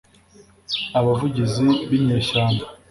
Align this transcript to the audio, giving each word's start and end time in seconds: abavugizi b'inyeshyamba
abavugizi 0.99 1.65
b'inyeshyamba 1.89 2.65